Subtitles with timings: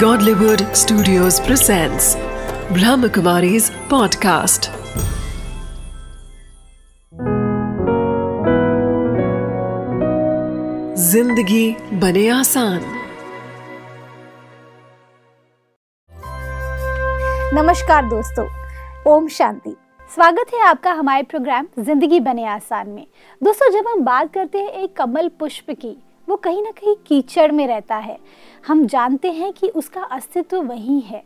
[0.00, 2.06] Godlywood Studios presents
[2.76, 4.68] Brahmakumari's podcast.
[10.98, 12.80] ज़िंदगी बने आसान।
[17.54, 18.46] नमस्कार दोस्तों,
[19.12, 19.76] ओम शांति।
[20.10, 23.06] स्वागत है आपका हमारे प्रोग्राम ज़िंदगी बने आसान में।
[23.42, 25.96] दोस्तों, जब हम बात करते हैं एक कमल पुष्प की
[26.28, 28.18] वो कहीं ना कहीं कीचड़ में रहता है।
[28.66, 31.22] हम जानते हैं कि उसका अस्तित्व वही है,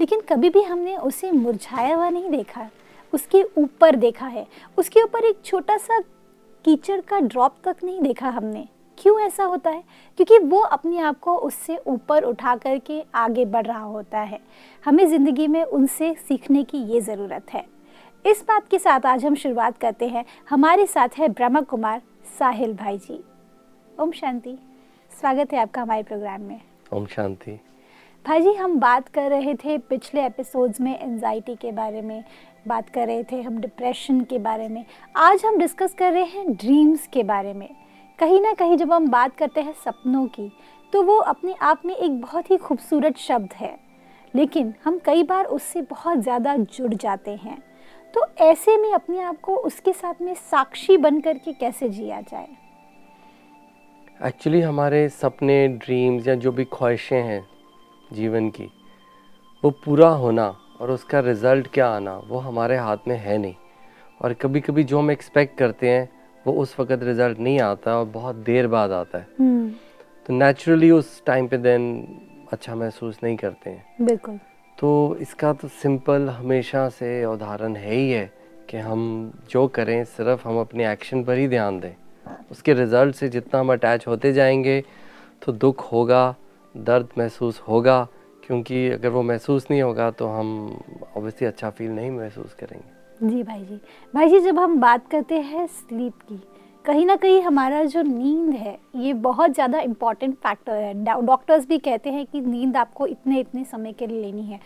[0.00, 2.68] लेकिन कभी भी हमने उसे मुरझाया हुआ नहीं देखा।
[3.12, 4.46] उसके ऊपर देखा है।
[4.78, 5.98] उसके ऊपर एक छोटा सा
[6.64, 8.66] कीचड़ का ड्रॉप तक नहीं देखा हमने।
[8.98, 9.82] क्यों ऐसा होता है?
[10.18, 14.40] क्योंकि वो अपने आप को उससे ऊपर उठा करके आगे बढ़ रहा होता है।
[14.84, 17.64] हमें ज़िंदगी में उनसे सीखने की ये ज़रूरत है।
[18.24, 22.02] इस बात के साथ आज हम शुरुआत करते हैं। हमारे साथ है ब्रह्मा कुमार
[22.38, 23.22] साहिल भाई जी।
[24.00, 24.56] ओम शांति।
[25.10, 26.60] स्वागत है आपका हमारे प्रोग्राम में।
[26.92, 27.52] ओम शांति।
[28.24, 32.22] भाई जी हम बात कर रहे थे पिछले एपिसोड्स में एनजाइटी के बारे में
[32.68, 34.84] बात कर रहे थे हम डिप्रेशन के बारे में।
[35.16, 37.68] आज हम डिस्कस कर रहे हैं ड्रीम्स के बारे में।
[38.18, 40.50] कहीं ना कहीं जब हम बात करते हैं सपनों की
[40.92, 43.76] तो वो अपने आप में एक बहुत ही खूबसूरत शब्द है।
[44.34, 47.62] लेकिन हम कई बार उससे बहुत ज़्यादा जुड़ जाते हैं।
[48.14, 52.48] तो ऐसे में अपने आप को उसके साथ में साक्षी बन करके कैसे जिया जाए?
[54.20, 57.44] एक्चुअली हमारे सपने ड्रीम्स या जो भी ख्वाहिशें हैं
[58.12, 58.68] जीवन की
[59.64, 60.46] वो पूरा होना
[60.80, 63.54] और उसका रिज़ल्ट क्या आना वो हमारे हाथ में है नहीं।
[64.20, 66.08] और कभी कभी जो हम एक्सपेक्ट करते हैं
[66.46, 69.68] वो उस वक्त रिज़ल्ट नहीं आता और बहुत देर बाद आता है। हम्म,
[70.26, 71.82] तो नेचुरली उस टाइम पे देन
[72.52, 74.38] अच्छा महसूस नहीं करते हैं। बिल्कुल।
[74.78, 78.30] तो इसका तो सिंपल हमेशा से उदाहरण है ही है
[78.70, 81.94] कि हम जो करें सिर्फ़ हम अपने एक्शन पर ही ध्यान दें।
[82.50, 84.82] उसके रिज़ल्ट से जितना हम अटैच होते जाएँगे
[85.42, 86.34] तो दुख होगा
[86.74, 88.06] दर्द महसूस होगा
[88.46, 90.56] क्योंकि अगर वो महसूस नहीं होगा तो हम
[91.16, 93.80] ऑब्वियसली अच्छा फील नहीं महसूस करेंगे। जी भाई जी।
[94.14, 96.40] भाई जी जब हम बात करते हैं स्लीप की
[96.84, 101.78] कहीं ना कहीं हमारा जो नींद है ये बहुत ज़्यादा इंपॉर्टेंट फैक्टर है। डॉक्टर्स भी
[101.78, 104.60] कहते हैं कि नींद आपको इतने इतने समय के लिए लेनी है।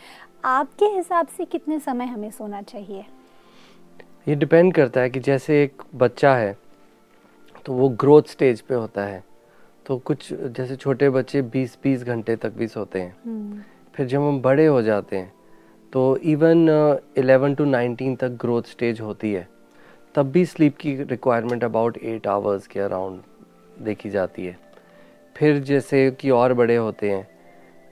[0.44, 3.04] आपके हिसाब से कितने समय हमें सोना चाहिए?
[4.28, 6.56] ये डिपेंड करता है कि जैसे एक बच्चा है
[7.66, 9.22] तो वो ग्रोथ स्टेज पे होता है।
[9.86, 13.60] तो कुछ जैसे छोटे बच्चे 20-20 घंटे तक भी सोते हैं। हम्म,
[13.94, 15.32] फिर जब हम बड़े हो जाते हैं
[15.92, 16.68] तो इवन
[17.18, 19.48] एलेवन टू नाइनटीन तक ग्रोथ स्टेज होती है।
[20.14, 23.22] तब भी स्लीप की रिक्वायरमेंट अबाउट एट आवर्स के अराउंड
[23.84, 24.58] देखी जाती है।
[25.36, 27.28] फिर जैसे कि और बड़े होते हैं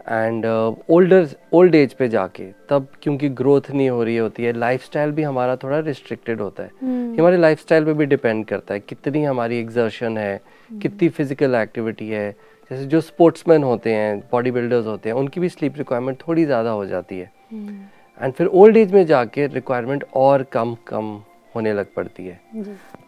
[0.07, 0.47] एंड
[0.91, 5.23] ओल्डर ओल्ड एज पे जाके तब क्योंकि ग्रोथ नहीं हो रही होती है लाइफस्टाइल भी
[5.23, 9.59] हमारा थोड़ा रिस्ट्रिक्टेड होता है। ये हमारे लाइफस्टाइल पे भी डिपेंड करता है कितनी हमारी
[9.59, 10.83] एग्जर्शन है hmm.
[10.83, 12.31] कितनी फ़िज़िकल एक्टिविटी है।
[12.71, 16.71] जैसे जो स्पोर्ट्समैन होते हैं बॉडी बिल्डर्स होते हैं उनकी भी स्लीप रिक्वायरमेंट थोड़ी ज़्यादा
[16.71, 17.75] हो जाती है। हम्म,
[18.21, 21.19] एंड फिर ओल्ड एज में जाके रिक्वायरमेंट और कम कम
[21.55, 22.41] होने लग पड़ती है।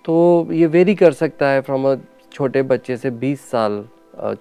[0.04, 1.96] तो ये वेरी कर सकता है फ्रॉम अ
[2.32, 3.84] छोटे बच्चे से 20 साल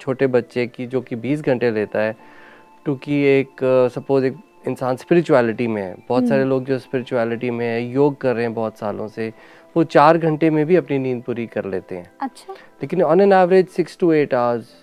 [0.01, 2.15] छोटे बच्चे की जो कि 20 घंटे लेता है
[2.85, 3.63] टू कि एक
[3.95, 4.37] सपोज़ एक
[4.67, 8.53] इंसान स्पिरिचुअलिटी में है। बहुत सारे लोग जो स्पिरिचुअलिटी में है योग कर रहे हैं
[8.53, 9.31] बहुत सालों से
[9.75, 13.33] वो चार घंटे में भी अपनी नींद पूरी कर लेते हैं। अच्छा। लेकिन on an
[13.33, 14.73] average six to eight hours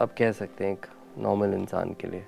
[0.00, 0.86] आप कह सकते हैं एक
[1.18, 2.24] नॉर्मल इंसान के लिए।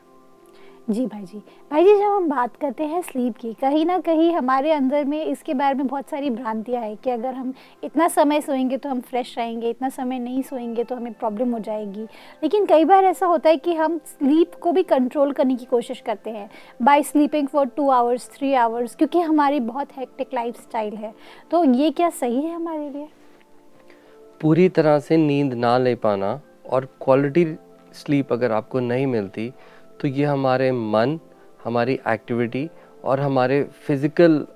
[0.90, 1.38] जी भाई जी।
[1.70, 5.24] भाई जी, जब हम बात करते हैं स्लीप की, कहीं ना कहीं हमारे अंदर में
[5.24, 7.52] इसके बारे में बहुत सारी भ्रांतियाँ हैं कि अगर हम
[7.84, 11.58] इतना समय सोएँगे तो हम फ्रेश रहेंगे, इतना समय नहीं सोएँगे तो हमें प्रॉब्लम हो
[11.58, 12.02] जाएगी।
[12.42, 16.00] लेकिन कई बार ऐसा होता है कि हम स्लीप को भी कंट्रोल करने की कोशिश
[16.00, 16.50] करते हैं
[16.82, 21.14] by sleeping for two hours three hours क्योंकि हमारी बहुत हेक्टिक लाइफ स्टाइल है।
[21.50, 23.08] तो ये क्या सही है हमारे लिए?
[24.40, 27.44] पूरी तरह से नींद ना ले पाना और क्वालिटी
[27.94, 29.52] स्लीप अगर आपको नहीं मिलती
[30.02, 31.18] तो ये हमारे मन
[31.64, 32.68] हमारी एक्टिविटी
[33.04, 34.46] और हमारे फ़िज़िकल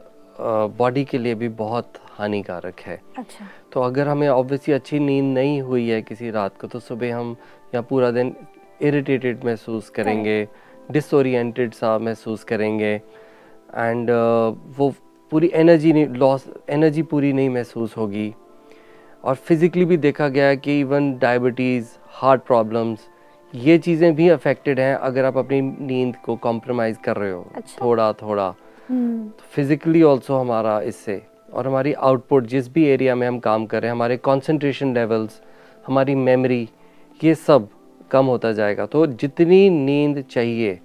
[0.79, 5.61] बॉडी के लिए भी बहुत हानिकारक है। अच्छा। तो अगर हमें ऑब्वियसली अच्छी नींद नहीं
[5.63, 7.37] हुई है किसी रात को तो सुबह हम
[7.75, 8.35] या पूरा दिन
[8.83, 10.47] इरिटेटेड महसूस करेंगे
[10.91, 14.11] डिसोरिएंटेड सा महसूस करेंगे एंड
[14.79, 14.95] वो
[15.33, 18.33] पूरी एनर्जी नहीं लॉस एनर्जी पूरी नहीं महसूस होगी।
[19.25, 23.09] और फिज़िकली भी देखा गया है कि इवन डायबिटीज़ हार्ट प्रॉब्लम्स
[23.55, 27.85] ये चीज़ें भी अफेक्टेड हैं अगर आप अपनी नींद को कॉम्प्रोमाइज़ कर रहे हो। अच्छा।
[27.85, 28.55] थोड़ा थोड़ा।
[28.89, 31.23] हम्म। फिजिकली ऑल्सो हमारा इससे
[31.53, 35.41] और हमारी आउटपुट जिस भी एरिया में हम काम कर रहे हैं हमारे कॉन्सेंट्रेशन लेवल्स
[35.87, 36.69] हमारी मेमोरी
[37.25, 37.69] ये सब
[38.11, 40.81] कम होता जाएगा। तो जितनी नींद चाहिए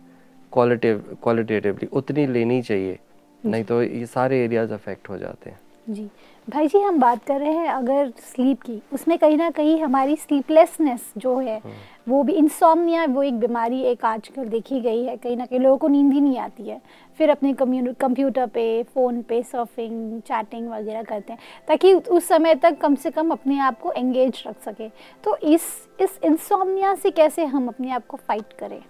[0.54, 3.00] क्वालिटिव क्वालिटेटिवली उतनी लेनी चाहिए।
[3.46, 5.60] नहीं तो ये सारे एरियाज़ अफेक्ट हो जाते हैं।
[5.90, 6.10] जी।
[6.51, 10.15] भाई जी हम बात कर रहे हैं अगर स्लीप की उसमें कहीं ना कहीं हमारी
[10.15, 11.62] स्लीपलेसनेस जो है
[12.09, 15.77] वो भी इंसोमनिया वो एक बीमारी एक आजकल देखी गई है कहीं ना कहीं लोगों
[15.77, 16.80] को नींद ही नहीं आती है।
[17.19, 22.77] फिर अपने कंप्यूटर पे फ़ोन पे सर्फिंग चैटिंग वगैरह करते हैं ताकि उस समय तक
[22.81, 24.89] कम से कम अपने आप को एंगेज रख सके।
[25.24, 25.71] तो इस
[26.01, 28.81] इस इंसोमनिया से कैसे हम अपने आप को फाइट करें?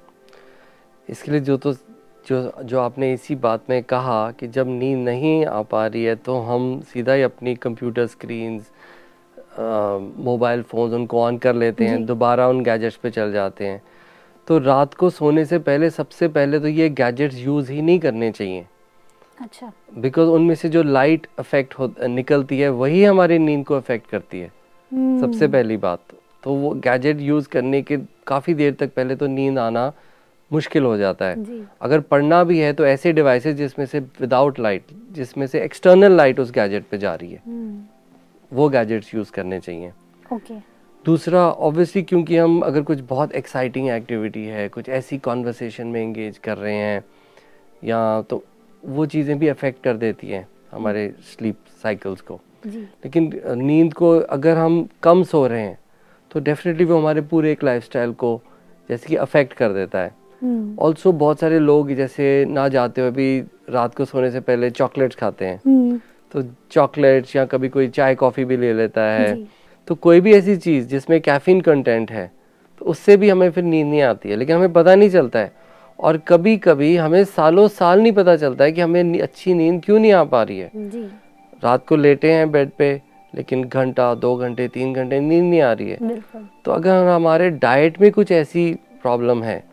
[1.08, 1.74] इसके लिए जो तो
[2.28, 6.16] जो जो आपने इसी बात में कहा कि जब नींद नहीं आ पा रही है
[6.16, 8.72] तो हम सीधा ही अपनी कंप्यूटर स्क्रीन्स
[9.60, 13.82] मोबाइल फ़ोन्स उनको ऑन कर लेते हैं दोबारा उन गैजेट्स पे चल जाते हैं।
[14.48, 18.32] तो रात को सोने से पहले सबसे पहले तो ये गैजेट्स यूज़ ही नहीं करने
[18.32, 18.66] चाहिए।
[19.38, 24.10] अच्छा। बिकॉज़ उनमें से जो लाइट अफेक्ट हो निकलती है वही हमारी नींद को अफेक्ट
[24.10, 24.52] करती है।
[24.92, 26.00] हम्म। सबसे पहली बात।
[26.44, 27.98] तो वो गैजेट यूज़ करने के
[28.28, 29.92] काफ़ी देर तक पहले तो नींद आना
[30.52, 34.86] मुश्किल हो जाता है। अगर पढ़ना भी है तो ऐसे डिवाइसेस जिसमें से विदाउट लाइट
[35.12, 37.82] जिसमें से एक्सटर्नल लाइट उस गैजेट पे जा रही है। हम्म,
[38.52, 39.92] वो गैजेट्स यूज़ करने चाहिए।
[40.34, 40.60] ओके
[41.06, 46.38] दूसरा ऑब्वियसली क्योंकि हम अगर कुछ बहुत एक्साइटिंग एक्टिविटी है कुछ ऐसी कॉन्वर्सेशन में एंगेज
[46.38, 47.04] कर रहे हैं
[47.84, 48.44] या तो
[48.84, 54.10] वो चीज़ें भी अफेक्ट कर देती हैं हमारे स्लीप साइकिल्स को। जी। लेकिन नींद को
[54.30, 55.78] अगर हम कम सो रहे हैं
[56.32, 58.40] तो डेफिनेटली वो हमारे पूरे एक लाइफस्टाइल को
[58.90, 60.21] जैसे कि अफेक्ट कर देता है। हम्म,
[60.80, 63.40] ऑल्सो बहुत सारे लोग जैसे ना जाते हुए भी
[63.70, 66.00] रात को सोने से पहले चॉकलेट्स खाते हैं। हम्म,
[66.32, 69.34] तो चॉकलेट्स या कभी कोई चाय कॉफ़ी भी ले लेता है।
[69.88, 72.32] तो कोई भी ऐसी चीज़ जिसमें कैफीन कंटेंट है
[72.82, 75.52] तो उससे भी हमें फिर नींद नहीं आती है लेकिन हमें पता नहीं चलता है।
[76.00, 80.00] और कभी कभी हमें सालों साल नहीं पता चलता है कि हमें अच्छी नींद क्यों
[80.00, 80.72] नहीं आ पा रही है।
[81.64, 83.02] रात को लेटे हैं बेड पे
[83.34, 85.98] लेकिन घंटा दो घंटे तीन घंटे नींद नहीं आ रही है।
[86.66, 89.64] तो अगर हमारे डाइट में कुछ ऐसी प्रॉब्लम है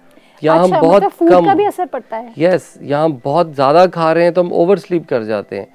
[0.43, 3.87] या हम अच्छा बहुत मतलब कम का भी असर पड़ता है। यस यहाँ बहुत ज़्यादा
[3.89, 5.67] खा रहे हैं तो हम ओवर स्लीप कर जाते हैं।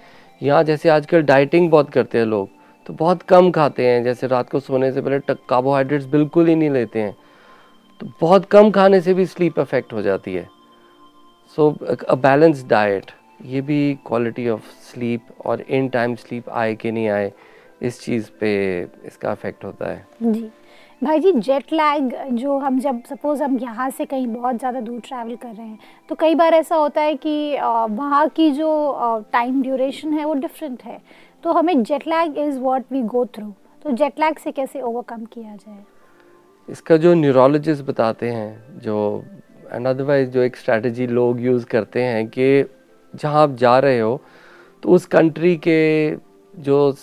[0.42, 2.50] यहाँ जैसे आजकल डाइटिंग बहुत करते हैं लोग
[2.86, 6.70] तो बहुत कम खाते हैं। जैसे रात को सोने से पहले कार्बोहाइड्रेट्स बिल्कुल ही नहीं
[6.70, 7.16] लेते हैं।
[8.02, 10.48] तो बहुत कम खाने से भी स्लीप अफेक्ट हो जाती है।
[11.58, 11.70] सो
[12.10, 13.12] अ बैलेंस डाइट
[13.46, 17.32] ये भी क्वालिटी ऑफ़ स्लीप और इन टाइम स्लीप आए कि नहीं आए
[17.82, 18.52] इस चीज़ पे
[19.06, 20.50] इसका अफेक्ट होता है। जी।
[21.04, 25.00] भाई जी जेट लैग जो हम जब सपोज़ हम यहाँ से कहीं बहुत ज़्यादा दूर
[25.00, 25.80] ट्रैवल कर रहे हैं
[26.10, 27.58] तो कई बार ऐसा होता है कि
[27.92, 28.70] वहाँ की जो
[29.34, 30.98] टाइम ड्यूरेशन है वो डिफरेंट है।
[31.44, 33.52] तो हमें jet lag is what we go through
[33.86, 35.84] तो जेट लैग से कैसे ओवरकम किया जाए?
[36.68, 39.24] इसका जो न्यूरोलॉजिस्ट बताते हैं, जो
[39.72, 42.66] एंड अदरवाइज़ जो एक स्ट्रैटेजी लोग यूज़ करते हैं कि
[43.14, 44.20] जहाँ आप जा रहे हो
[44.84, 46.16] तो उस कंट्री के
[46.54, 46.96] जो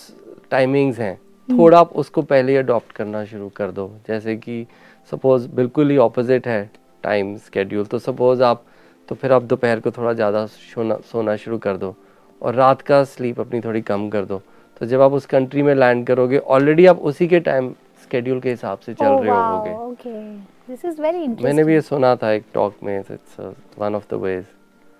[0.51, 1.19] टाइमिंग्स हैं
[1.51, 4.65] थोड़ा आप उसको पहले अडॉप्ट करना शुरू कर दो। जैसे कि
[5.11, 6.69] सपोज़ बिल्कुल ही ऑपोजिट है
[7.03, 8.63] टाइम स्केड्यूल तो सपोज़ आप
[9.07, 11.95] तो फिर आप दोपहर को थोड़ा ज़्यादा सोना सोना शुरू कर दो
[12.41, 14.41] और रात का स्लीप अपनी थोड़ी कम कर दो।
[14.81, 17.73] तो जब आप उस कंट्री में लैंड करोगे ऑलरेडी आप उसी के टाइम
[18.03, 22.31] स्केड्यूल के हिसाब से चल oh, रहे होगे। इज़ वेरी मैंने भी ये सुना था
[22.31, 23.39] एक टॉक में it's
[23.79, 24.45] one of the ways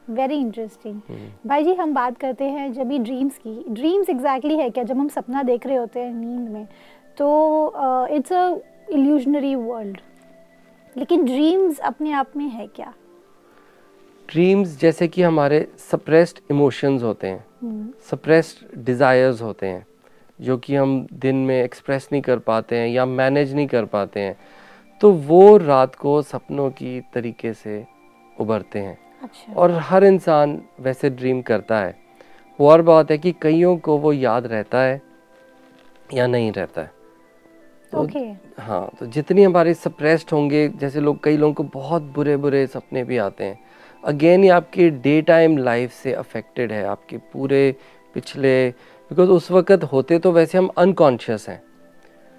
[0.08, 1.00] very interesting
[1.48, 4.84] भाई जी हम बात करते हैं जब भी ड्रीम्स की। ड्रीम्स एग्जैक्टली है क्या?
[4.84, 6.66] जब हम सपना देख रहे होते हैं नींद में
[7.18, 8.58] तो इट्स अ
[8.90, 10.00] इल्यूजनरी वर्ल्ड
[10.96, 12.94] लेकिन ड्रीम्स अपने आप में है क्या?
[14.30, 19.86] ड्रीम्स जैसे कि हमारे सप्रेस्ड इमोशंस होते हैं सप्रेस्ड डिज़ायर्स होते हैं
[20.40, 24.20] जो कि हम दिन में एक्सप्रेस नहीं कर पाते हैं या मैनेज नहीं कर पाते
[24.20, 24.36] हैं
[25.02, 27.84] तो वो रात को सपनों की तरीके से
[28.40, 31.96] उभरते हैं। अच्छा। और हर इंसान वैसे ड्रीम करता है।
[32.60, 35.02] वो और बात है कि कईयों को वो याद रहता है
[36.14, 36.92] या नहीं रहता है।
[37.92, 38.20] तो ओके
[38.60, 43.04] हाँ तो जितनी हमारे सप्रेस्ड होंगे जैसे लोग कई लोगों को बहुत बुरे बुरे सपने
[43.04, 43.60] भी आते हैं।
[44.04, 47.76] अगेन ये आपके डे टाइम लाइफ से अफेक्टेड है आपके पूरे
[48.16, 48.70] पिछले
[49.12, 51.62] बिकॉज़ उस वक्त होते तो वैसे हम अनकॉन्शियस हैं।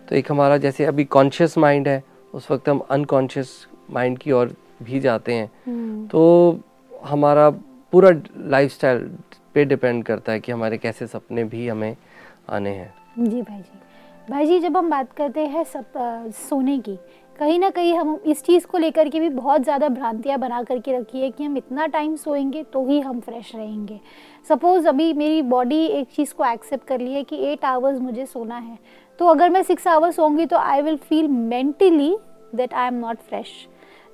[0.09, 2.03] तो एक हमारा जैसे अभी कॉन्शियस माइंड है
[2.35, 3.51] उस वक्त हम अनकॉन्शियस
[3.91, 6.61] माइंड की ओर भी जाते हैं। हम्म, तो
[7.05, 7.49] हमारा
[7.93, 9.09] पूरा लाइफस्टाइल
[9.55, 11.97] पे डिपेंड करता है कि हमारे कैसे सपने भी हमें
[12.51, 13.81] आने हैं। जी भाई जी।
[14.31, 15.93] भाई जी, जब हम बात करते हैं सब
[16.39, 16.97] सोने की,
[17.39, 20.97] कहीं ना कहीं हम इस चीज़ को लेकर के भी बहुत ज़्यादा भ्रांतियाँ बना करके
[20.99, 24.01] रखी है कि हम इतना टाइम सोएँगे तो ही हम फ्रेश रहेंगे।
[24.49, 28.27] सपोज़ अभी मेरी बॉडी एक चीज़ को एक्सेप्ट कर ली है कि एट आवर्स मुझे
[28.27, 28.79] सोना है
[29.19, 32.17] तो अगर मैं सिक्स आवर्स सोऊँगी तो I will feel mentally
[32.55, 33.49] that I am not fresh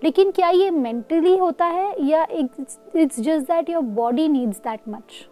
[0.04, 5.26] लेकिन क्या ये मेंटली होता है या it's just that your body needs that much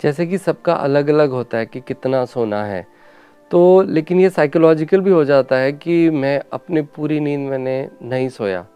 [0.00, 2.86] जैसे कि सबका अलग अलग होता है कि कितना सोना है।
[3.50, 8.28] तो लेकिन ये साइकोलॉजिकल भी हो जाता है कि मैं अपनी पूरी नींद मैंने नहीं
[8.28, 8.66] सोया।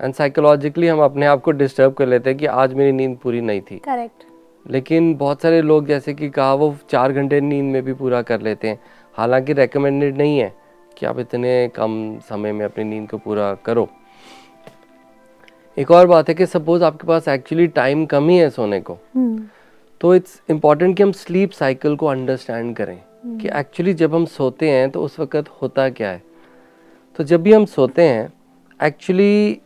[0.00, 3.40] एंड साइकोलॉजिकली हम अपने आप को डिस्टर्ब कर लेते हैं कि आज मेरी नींद पूरी
[3.40, 4.24] नहीं थी। करेक्ट
[4.66, 8.40] लेकिन बहुत सारे लोग जैसे कि कहा वो चार घंटे नींद में भी पूरा कर
[8.40, 8.78] लेते हैं।
[9.14, 10.52] हालाँकि रेकमेंडेड नहीं है
[10.98, 13.88] कि आप इतने कम समय में अपनी नींद को पूरा करो।
[15.76, 18.98] एक और बात है कि सपोज़ आपके पास एक्चुअली टाइम कम ही है सोने को
[19.14, 19.42] हम्म,
[20.00, 22.98] तो इट्स इंपॉर्टेंट कि हम स्लीप साइकिल को अंडरस्टैंड करें
[23.40, 26.22] कि एक्चुअली जब हम सोते हैं तो उस वक्त होता क्या है।
[27.18, 28.32] तो जब भी हम सोते हैं
[28.80, 29.60] एक्चुअली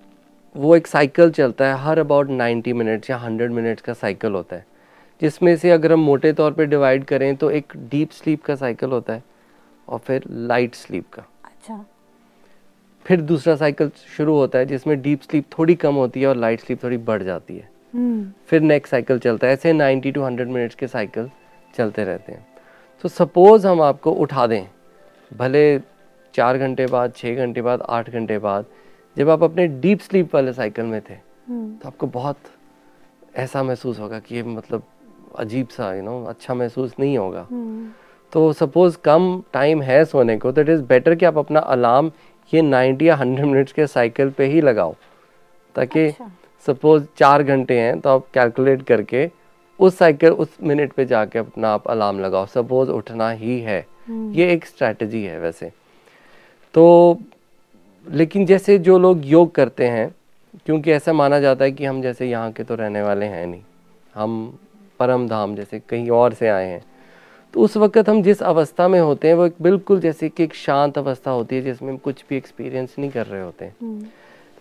[0.54, 4.56] वो एक साइकिल चलता है हर अबाउट 90 मिनट्स या 100 मिनट्स का साइकिल होता
[4.56, 4.66] है
[5.20, 8.90] जिसमें से अगर हम मोटे तौर पे डिवाइड करें तो एक डीप स्लीप का साइकिल
[8.90, 9.22] होता है
[9.88, 11.84] और फिर लाइट स्लीप का। अच्छा।
[13.06, 16.60] फिर दूसरा साइकिल शुरू होता है जिसमें डीप स्लीप थोड़ी कम होती है और लाइट
[16.60, 20.48] स्लीप थोड़ी बढ़ जाती है। हम्म, फिर नेक्स्ट साइकिल चलता है ऐसे 90 टू 100
[20.48, 21.30] मिनट्स के साइकिल
[21.76, 22.46] चलते रहते हैं।
[23.04, 24.66] तो सपोज़ हम आपको उठा दें
[25.32, 25.78] भले
[26.34, 28.64] चार घंटे बाद छः घंटे बाद आठ घंटे बाद
[29.16, 32.36] जब आप अपने डीप स्लीप वाले साइकिल में थे हम्म, तो आपको बहुत
[33.36, 34.82] ऐसा महसूस होगा कि ये मतलब
[35.38, 37.88] अजीब सा यू नो अच्छा महसूस नहीं होगा। हम्म,
[38.32, 42.10] तो सपोज़ कम टाइम है सोने को तो इट इज़ बेटर कि आप अपना अलार्म
[42.52, 44.94] ये 90 या 100 मिनट्स के साइकिल पे ही लगाओ
[45.74, 46.30] ताकि अच्छा।
[46.66, 49.28] सपोज़ चार घंटे हैं तो आप कैलकुलेट करके
[49.80, 54.52] उस साइकिल उस मिनट पे जाके अपना आप अलार्म लगाओ सपोज़ उठना ही है। ये
[54.52, 55.70] एक स्ट्रैटेजी है वैसे।
[56.74, 57.18] तो
[58.06, 60.08] लेकिन जैसे जो लोग योग करते हैं
[60.66, 63.62] क्योंकि ऐसा माना जाता है कि हम जैसे यहाँ के तो रहने वाले हैं नहीं
[64.14, 64.58] हम
[65.00, 66.84] परम धाम जैसे कहीं और से आए हैं
[67.56, 70.54] तो उस वक्त हम जिस अवस्था में होते हैं वो एक बिल्कुल जैसे कि एक
[70.54, 74.06] शांत अवस्था होती है जिसमें हम कुछ भी एक्सपीरियंस नहीं कर रहे होते। हैं हम्म,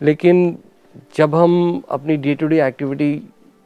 [0.01, 0.57] लेकिन
[1.15, 3.11] जब हम अपनी डे टू डे एक्टिविटी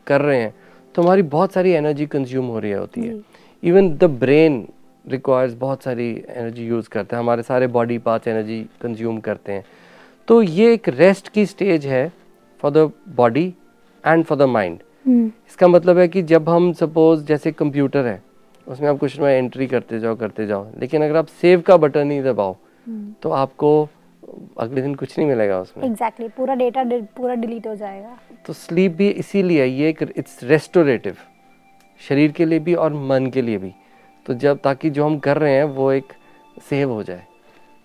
[0.07, 0.53] कर रहे हैं
[0.95, 3.19] तो हमारी बहुत सारी एनर्जी कंज्यूम हो रही होती है।
[3.63, 4.67] इवन द ब्रेन
[5.05, 9.63] रिक्वायर्स बहुत सारी एनर्जी यूज़ करते हैं हमारे सारे बॉडी पार्ट्स एनर्जी कंज्यूम करते हैं।
[10.27, 12.11] तो ये एक रेस्ट की स्टेज है
[12.63, 13.45] for the body
[14.03, 18.21] and for the mind इसका मतलब है कि जब हम सपोज़ जैसे कंप्यूटर है
[18.69, 22.07] उसमें आप कुछ में एंट्री करते जाओ करते जाओ। लेकिन अगर आप सेव का बटन
[22.07, 22.55] नहीं दबाओ
[22.87, 23.71] हम्म। तो आपको
[24.59, 26.83] अगले दिन कुछ नहीं मिलेगा उसमें। एग्जैक्टली पूरा डेटा
[27.15, 31.17] पूरा डिलीट हो जाएगा। तो स्लीप भी इसीलिए ये एक इट्स रेस्टोरेटिव
[32.01, 33.73] शरीर के लिए भी और मन के लिए भी।
[34.25, 36.13] तो जब ताकि जो हम कर रहे हैं वो एक
[36.69, 37.23] सेव हो जाए।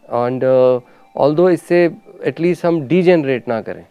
[0.04, 0.44] एंड
[1.14, 1.84] ऑल दो इससे
[2.24, 3.84] एटलीस्ट हम डीजेनरेट ना करें।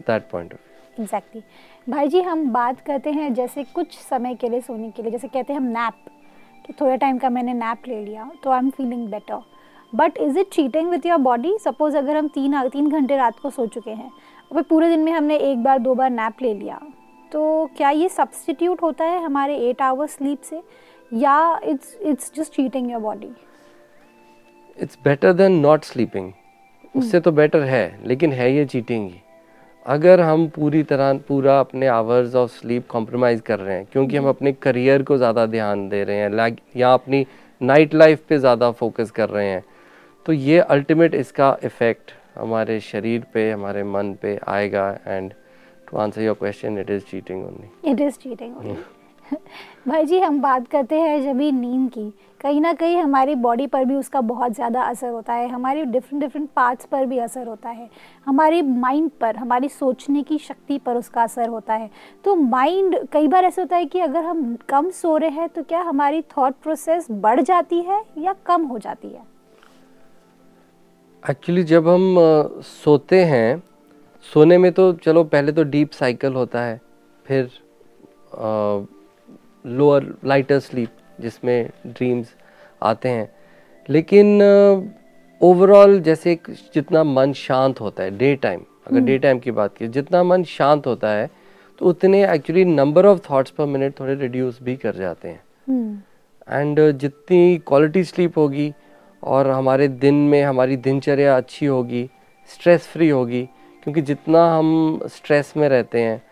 [0.00, 1.42] दैट पॉइंट ऑफ़ एग्जैक्टली
[1.90, 5.28] भाई जी हम बात करते हैं जैसे कुछ समय के लिए सोने के लिए जैसे
[5.28, 5.94] कहते हैं हम नैप
[6.66, 9.42] कि थोड़े टाइम का मैंने नैप ले लिया तो I am feeling better
[9.94, 13.50] but is it cheating with your body suppose अगर हम तीन तीन घंटे रात को
[13.50, 16.54] सो चुके हैं और फिर पूरे दिन में हमने एक बार दो बार नैप ले
[16.54, 16.80] लिया
[17.32, 20.62] तो क्या ये सब्सटीट्यूट होता है हमारे एट आवर्स स्लीप से?
[21.12, 23.30] या it's it's just cheating your body
[24.82, 26.32] it's better than not sleeping
[26.96, 29.20] उससे तो बेटर है लेकिन है ये चीटिंग ही.
[29.86, 34.28] अगर हम पूरी तरह पूरा अपने आवर्स ऑफ़ स्लीप कॉम्प्रोमाइज़ कर रहे हैं क्योंकि हम
[34.28, 37.26] अपने करियर को ज़्यादा ध्यान दे रहे हैं लाइक या अपनी
[37.60, 39.62] नाइट लाइफ पे ज़्यादा फोकस कर रहे हैं
[40.26, 45.32] तो ये अल्टीमेट इसका इफ़ेक्ट हमारे शरीर पे हमारे मन पे आएगा and
[45.90, 48.76] to answer your question it is cheating only it is cheating
[49.88, 53.66] भाई जी, हम बात करते हैं जब भी नींद की। कहीं ना कहीं हमारी बॉडी
[53.66, 57.46] पर भी उसका बहुत ज़्यादा असर होता है। हमारी डिफरेंट डिफरेंट पार्ट्स पर भी असर
[57.46, 57.88] होता है।
[58.26, 61.90] हमारी माइंड पर, हमारी सोचने की शक्ति पर उसका असर होता है।
[62.24, 65.62] तो माइंड कई बार ऐसा होता है कि अगर हम कम सो रहे हैं तो
[65.62, 69.22] क्या हमारी थॉट प्रोसेस बढ़ जाती है या कम हो जाती है?
[71.22, 72.14] एक्चुअली जब हम
[72.64, 73.62] सोते हैं,
[74.26, 76.80] सोने में तो चलो पहले तो डीप साइकिल होता है।
[77.26, 77.50] फिर
[79.64, 80.90] लोअर लाइटर स्लीप
[81.20, 82.34] जिसमें ड्रीम्स
[82.82, 83.28] आते हैं।
[83.88, 84.42] लेकिन
[85.40, 89.76] ओवरऑल जैसे एक जितना मन शांत होता है डे टाइम अगर डे टाइम की बात
[89.76, 91.28] की जितना मन शांत होता है
[91.78, 95.98] तो उतने actually number of thoughts per minute थोड़े रिड्यूस भी कर जाते हैं। हम्म।
[96.50, 98.72] एंड जितनी क्वालिटी स्लीप होगी
[99.22, 102.08] और हमारे दिन में हमारी दिनचर्या अच्छी होगी
[102.50, 103.42] स्ट्रेस फ्री होगी
[103.82, 106.22] क्योंकि जितना हम स्ट्रेस में रहते हैं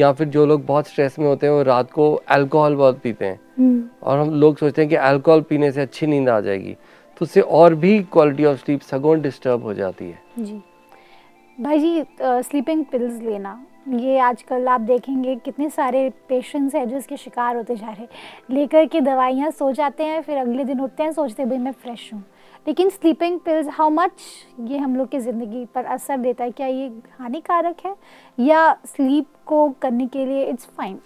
[0.00, 3.24] या फिर जो लोग बहुत स्ट्रेस में होते हैं वो रात को अल्कोहल बहुत पीते
[3.24, 6.76] हैं। हम्म। और हम लोग सोचते हैं कि अल्कोहल पीने से अच्छी नींद आ जाएगी
[7.16, 10.60] तो उससे और भी क्वालिटी ऑफ़ स्लीप सगों डिस्टर्ब हो जाती है। जी।
[11.58, 17.16] भाई जी स्लीपिंग पिल्स लेना ये आजकल आप देखेंगे कितने सारे पेशेंट्स हैं जो इसके
[17.16, 21.12] शिकार होते जा रहे लेकर के दवाइयाँ सो जाते हैं फिर अगले दिन उठते हैं
[21.12, 22.22] सोचते भाई मैं फ्रेश हूँ।
[22.66, 24.10] लेकिन स्लीपिंग पिल्स हाउ मच
[24.60, 26.50] ये हम लोग की ज़िंदगी पर असर देता है?
[26.50, 26.88] क्या ये
[27.18, 27.94] हानिकारक है?
[28.38, 30.98] या स्लीप को करने के लिए इट्स फाइन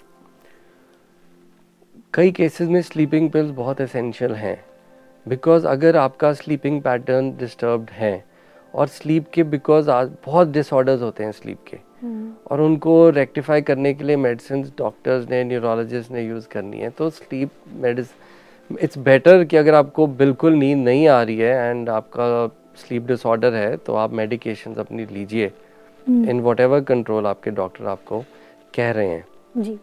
[2.14, 4.64] कई केसेस में स्लीपिंग पिल्स बहुत एसेंशियल हैं।
[5.26, 8.24] बिकॉज़ अगर आपका स्लीपिंग पैटर्न डिस्टर्ब्ड है
[8.74, 11.78] और स्लीप के बिकॉज़ आज बहुत डिसऑर्डर्स होते हैं स्लीप के
[12.50, 17.10] और उनको रेक्टिफाई करने के लिए मेडिसिन डॉक्टर्स ने न्यूरोलॉजिस्ट ने यूज़ करनी है तो
[17.10, 18.23] स्लीप मेडिसिन
[18.70, 23.54] इट्स बेटर कि अगर आपको बिल्कुल नींद नहीं आ रही है एंड आपका स्लीप डिसऑर्डर
[23.54, 25.50] है तो आप मेडिकेशंस अपनी लीजिए
[26.06, 28.24] इन वट एवर कंट्रोल आपके डॉक्टर आपको
[28.76, 29.24] कह रहे हैं।
[29.58, 29.78] जी।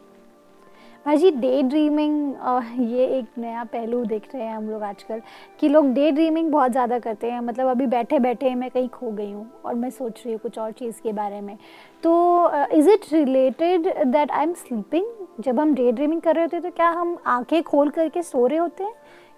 [1.06, 2.34] भाई जी डे ड्रीमिंग
[2.82, 5.22] ये एक नया पहलू देख रहे हैं हम लोग आजकल
[5.60, 9.12] कि लोग डे ड्रीमिंग बहुत ज़्यादा करते हैं। मतलब अभी बैठे बैठे मैं कहीं खो
[9.12, 11.56] गई हूँ और मैं सोच रही हूँ कुछ और चीज़ के बारे में।
[12.04, 15.06] तो is it related that I am sleeping
[15.42, 18.46] जब हम डे ड्रीमिंग कर रहे होते हैं तो क्या हम आँखें खोल करके सो
[18.48, 18.94] रहे होते हैं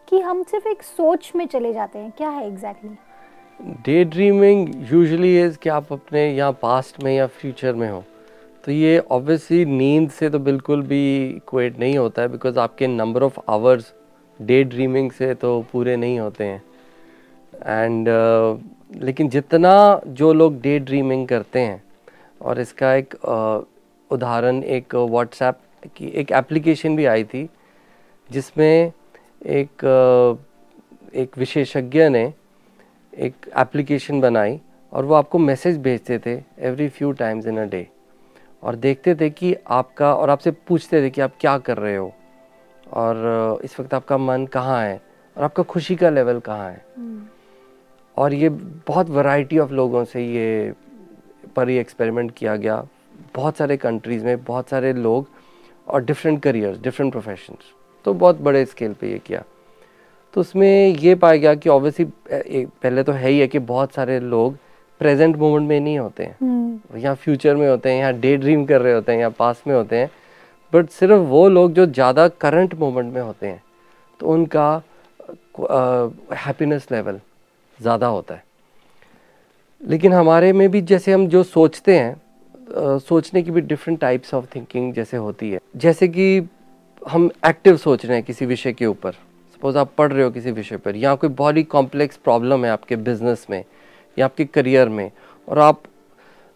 [0.07, 2.11] कि हम सिर्फ़ एक सोच में चले जाते हैं?
[2.17, 2.95] क्या है exactly
[3.85, 8.03] day dreaming usually is कि आप अपने यहाँ पास्ट में या फ्यूचर में हो।
[8.63, 13.23] तो ये ऑब्वियसली नींद से तो बिल्कुल भी इक्वेट नहीं होता है बिकॉज़ आपके number
[13.23, 13.93] of hours
[14.39, 16.63] day dreaming से तो पूरे नहीं होते हैं।
[17.55, 21.81] एंड uh, लेकिन जितना जो लोग डे ड्रीमिंग करते हैं
[22.41, 23.67] और इसका एक uh,
[24.09, 25.57] उदाहरण एक व्हाट्सएप
[25.95, 27.49] की एक एप्लीकेशन भी आई थी
[28.31, 28.91] जिसमें
[29.45, 29.85] एक
[31.15, 32.33] एक विशेषज्ञ ने
[33.13, 34.59] एक एप्लीकेशन बनाई
[34.93, 37.87] और वो आपको मैसेज भेजते थे every few times in a day
[38.63, 42.13] और देखते थे कि आपका और आपसे पूछते थे कि आप क्या कर रहे हो।
[42.93, 45.01] और इस वक्त आपका मन कहाँ है?
[45.37, 46.85] और आपका खुशी का लेवल कहाँ है?
[46.97, 47.27] हम्म।
[48.17, 48.49] और ये
[48.87, 50.73] बहुत वैरायटी ऑफ़ लोगों से ये
[51.55, 52.75] पर ये एक्सपेरिमेंट किया गया।
[53.35, 55.27] बहुत सारे कंट्रीज़ में बहुत सारे लोग
[55.87, 57.73] और डिफरेंट करियर्स डिफरेंट प्रोफेशंस
[58.05, 59.43] तो बहुत बड़े स्केल पे ये किया।
[60.33, 64.19] तो उसमें ये पाया गया कि ऑब्वियसली पहले तो है ही है कि बहुत सारे
[64.19, 64.55] लोग
[65.01, 68.65] प्रेजेंट मोमेंट में नहीं होते हैं। हम्म। या फ्यूचर में होते हैं या डे ड्रीम
[68.65, 70.09] कर रहे होते हैं या पास में होते हैं।
[70.73, 73.61] बट सिर्फ़ वो लोग जो ज़्यादा करंट मोमेंट में होते हैं
[74.19, 74.81] तो उनका
[76.37, 77.19] हैप्पीनेस लेवल
[77.79, 78.43] ज़्यादा होता है।
[79.81, 82.21] लेकिन हमारे में भी जैसे हम जो सोचते हैं
[82.99, 86.49] सोचने की भी डिफरेंट टाइप्स ऑफ़ थिंकिंग जैसे होती है। जैसे कि
[87.07, 90.51] हम एक्टिव सोच रहे हैं किसी विषय के ऊपर। सपोज़ आप पढ़ रहे हो किसी
[90.51, 93.65] विषय पर या कोई बहुत ही कॉम्प्लेक्स प्रॉब्लम है आपके बिज़नेस में
[94.19, 95.11] या आपके करियर में
[95.49, 95.81] और आप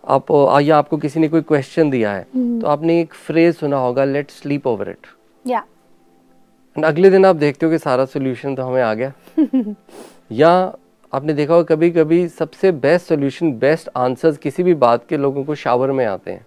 [0.08, 0.26] आप
[0.62, 2.62] या आपको किसी ने कोई क्वेश्चन दिया है hmm.
[2.62, 5.08] तो आपने एक फ्रेज सुना होगा लेट स्लीप ओवर इट
[5.48, 5.64] या
[6.84, 9.14] अगले दिन आप देखते हो कि सारा सोल्यूशन तो हमें आ गया।
[10.32, 10.76] या
[11.14, 15.44] आपने देखा होगा कभी कभी सबसे बेस्ट सोल्यूशन बेस्ट आंसर्स किसी भी बात के लोगों
[15.44, 16.46] को शावर में आते हैं।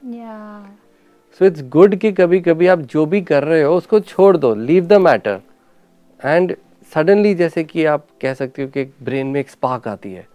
[1.39, 4.55] सो इट्स गुड कि कभी कभी आप जो भी कर रहे हो उसको छोड़ दो
[4.55, 5.41] leave the matter
[6.25, 6.57] and
[6.95, 10.27] suddenly जैसे कि आप कह सकते हो कि ब्रेन में एक स्पार्क आती है।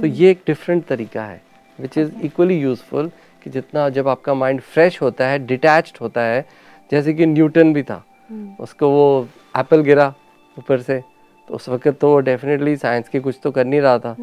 [0.00, 1.42] तो ये एक डिफरेंट तरीका है
[1.78, 3.10] विच इज़ इक्वली यूजफुल
[3.44, 6.46] कि जितना जब आपका माइंड फ्रेश होता है डिटैच्ड होता है
[6.92, 8.60] जैसे कि न्यूटन भी था। Hmm.
[8.60, 10.14] उसको वो एप्पल गिरा
[10.58, 11.02] ऊपर से।
[11.50, 14.14] तो उस वक्त तो डेफिनेटली साइंस के कुछ तो कर नहीं रहा था।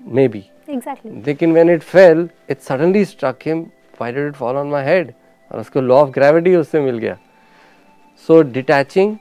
[0.00, 4.70] मे बी लेकिन when it fell it suddenly struck him why did it fall on
[4.70, 5.12] my head
[5.50, 7.16] और उसको लॉ ऑफ़ ग्रेविटी उससे मिल गया।
[8.28, 9.16] So detaching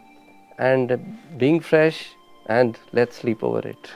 [0.62, 0.92] and
[1.38, 2.02] being fresh
[2.50, 3.88] and let's sleep over it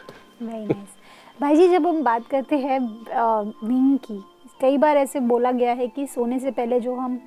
[1.39, 4.21] भाई जी जब हम बात करते हैं नींद की
[4.61, 7.19] कई बार ऐसे बोला गया है कि सोने से पहले जो हम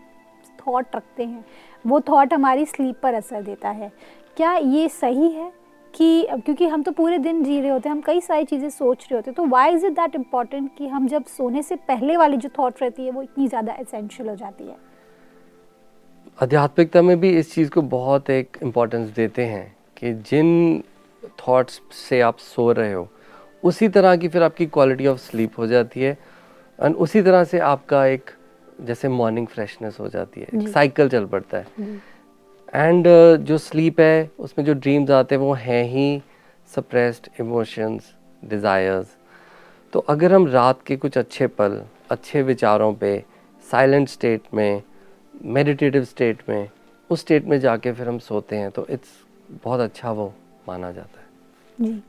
[0.60, 1.44] थॉट रखते हैं
[1.86, 3.92] वो थॉट हमारी स्लीप पर असर देता है।
[4.36, 5.57] क्या ये सही है?
[5.94, 9.02] कि क्योंकि हम तो पूरे दिन जी रहे होते हैं हम कई सारी चीज़ें सोच
[9.02, 12.16] रहे होते हैं तो why is it that important कि हम जब सोने से पहले
[12.16, 14.76] वाली जो थॉट रहती है वो इतनी ज़्यादा एसेंशियल हो जाती है?
[16.42, 20.82] आध्यात्मिकता में भी इस चीज़ को बहुत एक इम्पोर्टेंस देते हैं कि जिन
[21.38, 23.08] थॉट्स से आप सो रहे हो
[23.62, 26.16] उसी तरह की फिर आपकी क्वालिटी ऑफ़ स्लीप हो जाती है
[26.78, 28.30] एंड उसी तरह से आपका एक
[28.80, 31.66] जैसे मॉर्निंग फ्रेशनेस हो जाती है। साइकिल चल पड़ता है।
[32.74, 36.22] एंड uh, जो स्लीप है उसमें जो ड्रीम्स आते हैं वो हैं ही
[36.74, 38.12] सप्रेस्ड इमोशंस
[38.44, 39.16] डिज़ायर्स
[39.92, 43.24] तो अगर हम रात के कुछ अच्छे पल अच्छे विचारों पे
[43.70, 44.82] साइलेंट स्टेट में
[45.44, 46.68] मेडिटेटिव स्टेट में
[47.10, 49.08] उस स्टेट में जाके फिर हम सोते हैं तो इट्स
[49.64, 50.32] बहुत अच्छा वो
[50.68, 51.26] माना जाता है।
[51.80, 52.02] जी।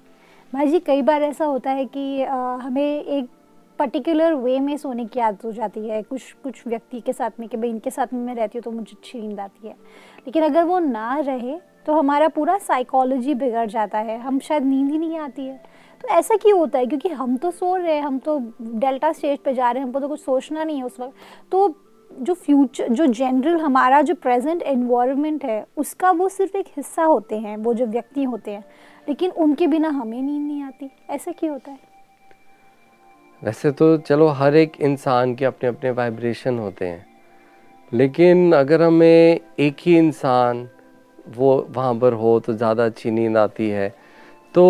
[0.53, 3.29] भाई जी कई बार ऐसा होता है कि आ, हमें एक
[3.79, 7.49] पर्टिकुलर वे में सोने की आदत हो जाती है। कुछ कुछ व्यक्ति के साथ में
[7.49, 9.73] कि भाई इनके साथ में मैं रहती हूँ तो मुझे अच्छी नींद आती है।
[10.27, 14.91] लेकिन अगर वो ना रहे तो हमारा पूरा साइकोलॉजी बिगड़ जाता है। हम शायद नींद
[14.91, 15.57] ही नहीं आती है।
[16.01, 16.85] तो ऐसा क्यों होता है?
[16.85, 19.99] क्योंकि हम तो सो रहे हैं, हम तो डेल्टा स्टेज पे जा रहे हैं, हमको
[19.99, 21.13] तो कुछ सोचना नहीं है उस वक्त।
[21.51, 21.75] तो
[22.19, 27.39] जो फ्यूचर जो जनरल हमारा जो प्रेजेंट एनवायरनमेंट है, उसका वो सिर्फ़ एक हिस्सा होते
[27.39, 28.63] हैं, वो जो व्यक्ति होते हैं।
[29.09, 31.88] लेकिन उनके बिना हमें नींद नहीं आती। ऐसा क्यों होता है?
[33.41, 37.05] वैसे तो चलो हर एक इंसान के अपने अपने वाइब्रेशन होते हैं।
[37.91, 40.67] लेकिन अगर हमें एक ही इंसान
[41.27, 43.93] वो वहाँ पर हो तो ज़्यादा अच्छी नींद आती है
[44.55, 44.63] तो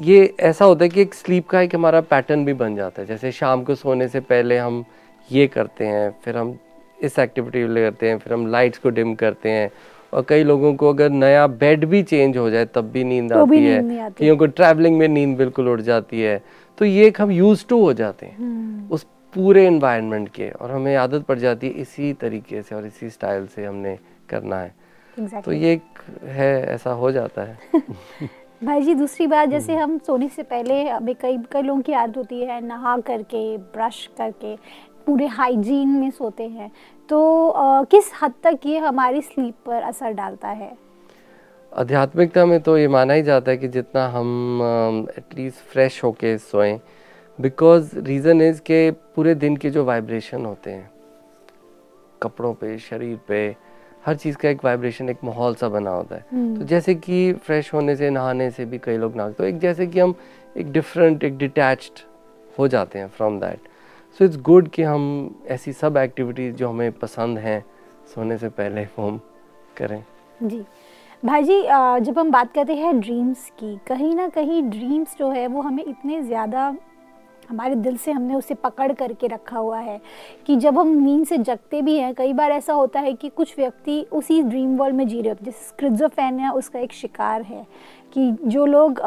[0.00, 3.06] ये ऐसा होता है कि एक स्लीप का एक हमारा पैटर्न भी बन जाता है।
[3.08, 4.84] जैसे शाम को सोने से पहले हम
[5.30, 6.56] ये करते हैं फिर हम
[6.98, 9.70] इस एक्टिविटी करते हैं फिर हम लाइट्स को डिम करते हैं
[10.12, 13.38] और कई लोगों को अगर नया बेड भी चेंज हो जाए तब भी नींद तो
[13.38, 16.40] आती भी है। कईयों को ट्रैवलिंग में नींद बिल्कुल उड़ जाती है।
[16.78, 20.70] तो ये एक हम यूज़ टू हो जाते हैं। हम्म, उस पूरे इन्वायरमेंट के और
[20.70, 24.74] हमें आदत पड़ जाती है इसी तरीके से और इसी स्टाइल से हमने करना है।
[25.18, 25.44] Exactly.
[25.44, 27.58] तो ये एक है ऐसा हो जाता है।
[28.64, 31.92] भाई जी दूसरी बात जैसे हम्म। हम सोने से पहले अभी कई कई लोगों की
[31.92, 34.56] आदत होती है नहा करके ब्रश करके
[35.06, 36.70] पूरे हाइजीन में सोते हैं।
[37.08, 40.85] तो अ, किस हद तक ये हमारी स्लीप पर असर डालता है?
[41.72, 46.78] आध्यात्मिकता में तो ये माना ही जाता है कि जितना हम एटलीस्ट फ्रेश होके सोएँ
[47.38, 50.90] बिकॉज़ रीज़न इज़ के पूरे दिन के जो वाइब्रेशन होते हैं
[52.22, 53.44] कपड़ों पे शरीर पे
[54.06, 57.32] हर चीज़ का एक वाइब्रेशन एक माहौल सा बना होता है। हम्म। तो जैसे कि
[57.46, 60.14] फ्रेश होने से नहाने से भी कई लोग नहाते तो एक जैसे कि हम
[60.56, 62.00] एक डिफरेंट एक डिटैच्ड
[62.58, 63.68] हो जाते हैं from that
[64.20, 65.04] so it's good कि हम
[65.48, 67.64] ऐसी सब एक्टिविटीज़ जो हमें पसंद हैं
[68.14, 69.20] सोने से पहले वो हम
[69.76, 70.02] करें।
[70.42, 70.64] जी।
[71.26, 71.62] भाई जी
[72.04, 75.82] जब हम बात करते हैं ड्रीम्स की, कहीं ना कहीं ड्रीम्स जो है वो हमें
[75.84, 76.66] इतने ज़्यादा,
[77.48, 80.00] हमारे दिल से हमने उसे पकड़ करके रखा हुआ है
[80.46, 83.54] कि जब हम नींद से जगते भी हैं, कई बार ऐसा होता है कि कुछ
[83.58, 87.42] व्यक्ति उसी ड्रीम वर्ल्ड में जी रहे होते हैं। जैसे स्क्रिजोफेन है, उसका एक शिकार
[87.42, 87.66] है
[88.14, 89.00] कि जो लोग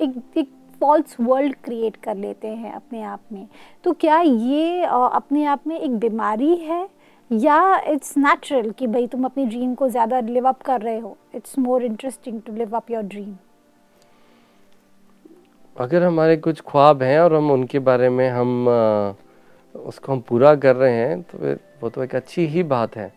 [0.00, 0.48] एक एक
[0.80, 3.46] फॉल्स वर्ल्ड क्रिएट कर लेते हैं अपने आप में।
[3.84, 6.88] तो क्या ये अपने आप में एक बीमारी है?
[7.30, 11.16] या इट्स नेचुरल कि भाई तुम अपनी ड्रीम को ज़्यादा लिव अप कर रहे हो.
[11.34, 13.34] It's more interesting to live up your dream
[15.76, 18.66] अगर हमारे कुछ ख्वाब हैं और हम उनके बारे में हम
[19.74, 23.12] उसको हम पूरा कर रहे हैं तो वो तो एक अच्छी ही बात है.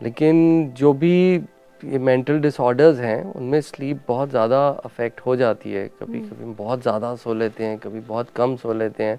[0.00, 1.14] लेकिन जो भी
[1.80, 5.86] ये मेंटल डिसऑर्डर्स हैं उनमें स्लीप बहुत ज़्यादा अफेक्ट हो जाती है.
[6.00, 9.18] कभी कभी बहुत ज़्यादा सो लेते हैं कभी बहुत कम सो लेते हैं.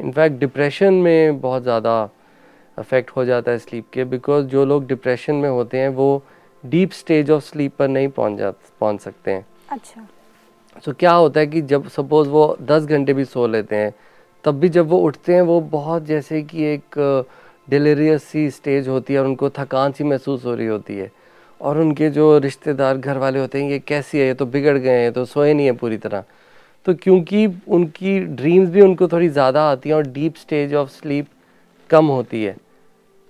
[0.00, 2.08] इनफैक्ट डिप्रेशन में बहुत ज़्यादा
[2.80, 6.22] अफेक्ट हो जाता है स्लीप के बिकॉज़ जो लोग डिप्रेशन में होते हैं वो
[6.64, 10.06] डीप स्टेज ऑफ़ स्लीप पर नहीं पहुँच जा पहुँच सकते हैं। अच्छा।
[10.82, 13.92] सो क्या होता है कि जब सपोज़ वो दस घंटे भी सो लेते हैं
[14.44, 17.26] तब भी जब वो उठते हैं वो बहुत जैसे कि एक
[17.68, 21.10] डिलेरियस सी स्टेज होती है और उनको थकान सी महसूस हो रही होती है।
[21.60, 25.00] और उनके जो रिश्तेदार घर वाले होते हैं ये कैसी है ये तो बिगड़ गए
[25.02, 26.24] हैं तो सोए नहीं है पूरी तरह।
[26.86, 31.26] तो क्योंकि उनकी ड्रीम्स भी उनको थोड़ी ज़्यादा आती हैं और डीप स्टेज ऑफ़ स्लीप
[31.90, 32.56] कम होती है।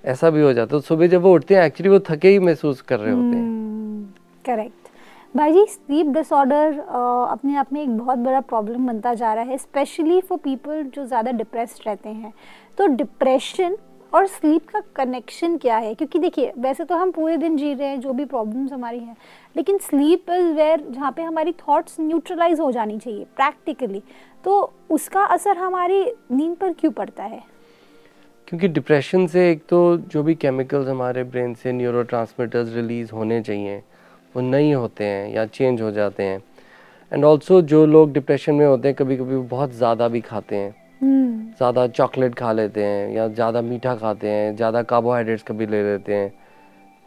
[0.04, 2.38] ऐसा भी हो जाता है। तो सुबह जब वो उठते हैं एक्चुअली वो थके ही
[2.40, 4.88] महसूस कर रहे होते हैं। करेक्ट
[5.34, 9.58] भाई जी स्लीप डिसऑर्डर अपने आप में एक बहुत बड़ा प्रॉब्लम बनता जा रहा है
[9.58, 12.32] स्पेशली फॉर पीपल जो ज़्यादा डिप्रेस्ड रहते हैं।
[12.78, 13.76] तो डिप्रेशन
[14.12, 15.94] और स्लीप का कनेक्शन क्या है?
[15.94, 19.16] क्योंकि देखिए, वैसे तो हम पूरे दिन जी रहे हैं, जो भी प्रॉब्लम्स हमारी हैं,
[19.56, 24.02] लेकिन स्लीप इज़ वेयर जहाँ पे हमारी थॉट्स न्यूट्रलाइज हो जानी चाहिए प्रैक्टिकली
[24.44, 27.42] तो उसका असर हमारी नींद पर क्यों पड़ता है?
[28.50, 33.76] क्योंकि डिप्रेशन से एक तो जो भी केमिकल्स हमारे ब्रेन से न्यूरो रिलीज़ होने चाहिए
[34.34, 36.42] वो नहीं होते हैं या चेंज हो जाते हैं।
[37.12, 40.56] एंड ऑल्सो जो लोग डिप्रेशन में होते हैं कभी कभी वो बहुत ज़्यादा भी खाते
[40.56, 45.66] हैं। हम्म। ज़्यादा चॉकलेट खा लेते हैं या ज़्यादा मीठा खाते हैं ज़्यादा कार्बोहाइड्रेट्स कभी
[45.66, 46.32] ले लेते हैं।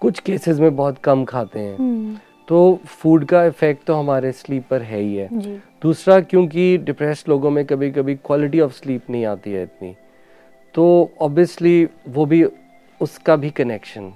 [0.01, 4.67] कुछ केसेस में बहुत कम खाते हैं। हम्म। तो फ़ूड का इफ़ेक्ट तो हमारे स्लीप
[4.69, 9.10] पर है ही है। जी। दूसरा क्योंकि डिप्रेस लोगों में कभी कभी क्वालिटी ऑफ़ स्लीप
[9.10, 9.95] नहीं आती है इतनी।
[10.75, 10.86] तो
[11.21, 12.43] ऑब्वियसली वो भी
[13.01, 14.12] उसका भी कनेक्शन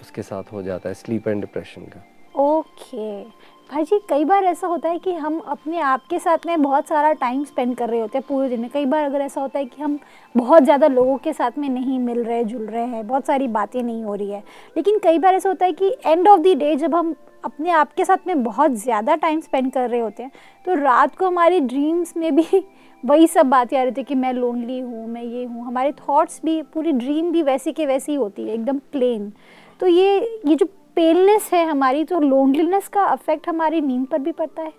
[0.00, 2.04] उसके साथ हो जाता है स्लीप एंड डिप्रेशन का।
[2.40, 3.22] ओके
[3.70, 6.88] भाई जी कई बार ऐसा होता है कि हम अपने आप के साथ में बहुत
[6.88, 9.58] सारा टाइम स्पेंड कर रहे होते हैं पूरे दिन में। कई बार अगर ऐसा होता
[9.58, 9.98] है कि हम
[10.34, 13.82] बहुत ज़्यादा लोगों के साथ में नहीं मिल रहे, जुल रहे हैं, बहुत सारी बातें
[13.82, 14.42] नहीं हो रही है।
[14.76, 17.92] लेकिन कई बार ऐसा होता है कि एंड ऑफ़ द डे जब हम अपने आप
[17.92, 20.30] के साथ में बहुत ज़्यादा टाइम स्पेंड कर रहे होते हैं
[20.64, 22.64] तो रात को हमारी ड्रीम्स में भी
[23.02, 26.40] वही सब बातें आ रही थी कि मैं लोनली हूँ मैं ये हूँ। हमारे थॉट्स
[26.44, 29.32] भी पूरी ड्रीम भी वैसी के वैसी होती है एकदम प्लेन
[29.80, 34.32] तो ये ये जो पेलनेस है हमारी तो लोनलीनेस का अफेक्ट हमारी नींद पर भी
[34.32, 34.72] पड़ता है।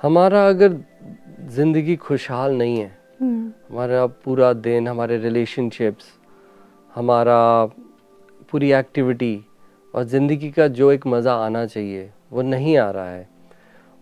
[0.00, 0.76] हमारा अगर
[1.50, 6.12] ज़िंदगी खुशहाल नहीं है हम्म, हमारा पूरा दिन हमारे रिलेशनशिप्स
[6.94, 7.64] हमारा
[8.50, 9.38] पूरी एक्टिविटी
[9.94, 13.28] और ज़िंदगी का जो एक मज़ा आना चाहिए वो नहीं आ रहा है।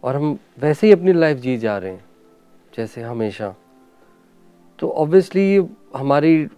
[0.03, 2.05] और हम वैसे ही अपनी लाइफ जी जा रहे हैं।
[2.77, 3.55] जैसे हमेशा।
[4.79, 6.49] तो ऑब्वियसली हमारी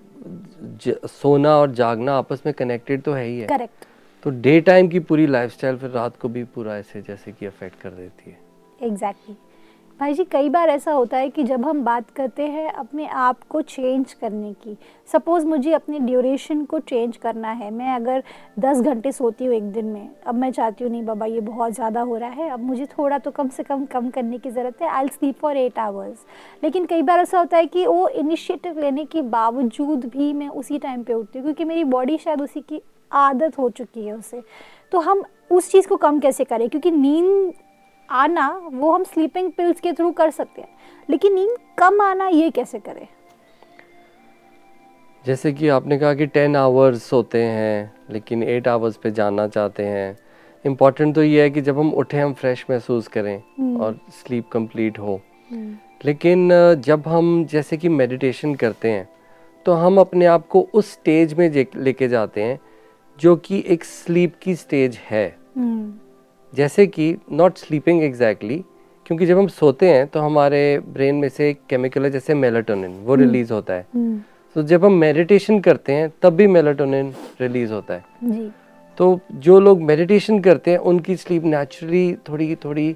[0.61, 3.85] ज- सोना और जागना आपस में कनेक्टेड तो है ही है। करेक्ट
[4.23, 7.81] तो डे टाइम की पूरी लाइफस्टाइल फिर रात को भी पूरा ऐसे जैसे कि अफेक्ट
[7.81, 8.39] कर देती है।
[8.83, 9.37] एग्जैक्टली
[10.01, 13.43] भाई जी, कई बार ऐसा होता है कि जब हम बात करते हैं अपने आप
[13.51, 14.77] को चेंज करने की
[15.09, 18.23] सपोज़ मुझे अपने ड्यूरेशन को चेंज करना है, मैं अगर
[18.59, 21.73] 10 घंटे सोती हूँ एक दिन में, अब मैं चाहती हूँ, नहीं बाबा, ये बहुत
[21.73, 24.83] ज़्यादा हो रहा है, अब मुझे थोड़ा तो कम से कम कम करने की ज़रूरत
[24.83, 26.27] है I sleep for eight hours
[26.63, 30.79] लेकिन कई बार ऐसा होता है कि वो इनिशिएटिव लेने के बावजूद भी मैं उसी
[30.79, 34.43] टाइम पर उठती हूँ, क्योंकि मेरी बॉडी शायद उसी की आदत हो चुकी है उसे।
[34.93, 36.69] तो हम उस चीज़ को कम कैसे करें?
[36.69, 37.53] क्योंकि नींद
[38.11, 40.69] आना वो हम स्लीपिंग पिल्स के थ्रू कर सकते हैं।
[41.09, 43.07] लेकिन नींद कम आना ये कैसे करें?
[45.25, 49.83] जैसे कि आपने कहा कि टेन आवर्स सोते हैं लेकिन एट आवर्स पे जाना चाहते
[49.83, 50.17] हैं।
[50.65, 54.49] इंपॉर्टेंट तो ये है कि जब हम उठे हम फ्रेश महसूस करें हम्म। और स्लीप
[54.49, 56.49] कंप्लीट हो। हम्म, लेकिन
[56.85, 59.09] जब हम जैसे कि मेडिटेशन करते हैं
[59.67, 62.59] तो हम अपने आप को उस स्टेज में लेके जाते हैं
[63.19, 65.93] जो कि एक स्लीप की स्टेज है। हम्म,
[66.53, 68.65] जैसे कि नॉट स्लीपिंग एग्जैक्टली
[69.07, 72.93] क्योंकि जब हम सोते हैं तो हमारे ब्रेन में से एक केमिकल है जैसे मेलाटोनिन
[73.05, 74.21] वो रिलीज़ होता है। हम्म,
[74.57, 78.51] तो जब हम मेडिटेशन करते हैं तब भी मेलाटोनिन रिलीज़ होता है। जी।
[78.99, 82.95] तो जो लोग मेडिटेशन करते हैं उनकी स्लीप नेचुरली थोड़ी थोड़ी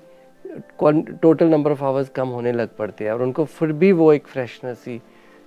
[0.83, 4.27] टोटल नंबर ऑफ़ आवर्स कम होने लग पड़ते हैं और उनको फिर भी वो एक
[4.27, 5.01] फ्रेशनेस ही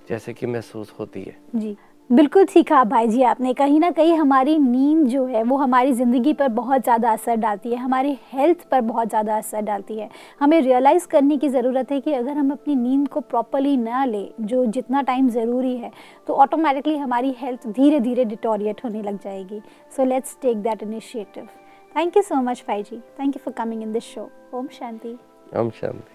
[0.08, 1.76] जैसे कि महसूस होती है। जी।
[2.10, 5.92] बिल्कुल ठीक कहा भाई जी आपने। कहीं ना कहीं हमारी नींद जो है, वो हमारी
[5.92, 10.08] ज़िंदगी पर बहुत ज़्यादा असर डालती है, हमारी हेल्थ पर बहुत ज़्यादा असर डालती है।
[10.40, 14.28] हमें रियलाइज़ करने की ज़रूरत है कि अगर हम अपनी नींद को प्रॉपरली ना लें,
[14.40, 15.90] जो जितना टाइम ज़रूरी है
[16.26, 19.62] तो ऑटोमेटिकली हमारी हेल्थ धीरे धीरे डिटोरिएट होने लग जाएगी।
[19.96, 21.48] So let's take that initiative
[21.94, 25.16] thank you so much भाई जी। Thank you for coming in this show Om Shanti.
[25.56, 26.13] Om Shanti.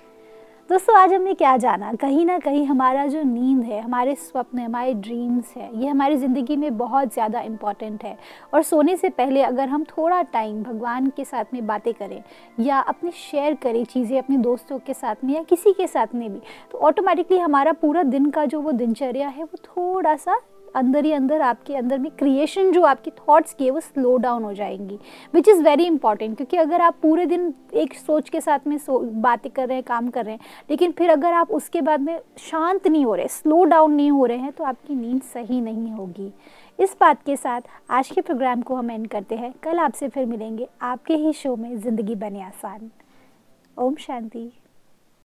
[0.70, 1.92] दोस्तों, आज हमने क्या जाना?
[1.94, 6.56] कहीं ना कहीं हमारा जो नींद है, हमारे स्वप्न हमारे ड्रीम्स है, ये हमारी ज़िंदगी
[6.56, 8.16] में बहुत ज़्यादा इंपॉर्टेंट है।
[8.54, 12.22] और सोने से पहले अगर हम थोड़ा टाइम भगवान के साथ में बातें करें,
[12.60, 16.32] या अपने शेयर करें चीज़ें अपने दोस्तों के साथ में या किसी के साथ में
[16.34, 16.40] भी
[16.72, 20.40] तो ऑटोमेटिकली हमारा पूरा दिन का जो वो दिनचर्या है, वो थोड़ा सा
[20.76, 24.44] अंदर ही अंदर आपके अंदर में क्रिएशन जो आपकी थॉट्स की है, वो स्लो डाउन
[24.44, 25.00] हो जाएँगी
[25.34, 28.78] विच इज़ वेरी इंपॉर्टेंट क्योंकि अगर आप पूरे दिन एक सोच के साथ में
[29.22, 32.20] बातें कर रहे हैं, काम कर रहे हैं, लेकिन फिर अगर आप उसके बाद में
[32.40, 35.92] शांत नहीं हो रहे स्लो डाउन नहीं हो रहे हैं तो आपकी नींद सही नहीं
[35.92, 36.32] होगी।
[36.80, 40.26] इस बात के साथ आज के प्रोग्राम को हम एंड करते हैं। कल आपसे फिर
[40.26, 42.90] मिलेंगे आपके ही शो में, ज़िंदगी बने आसान।
[43.78, 44.52] ओम शांति।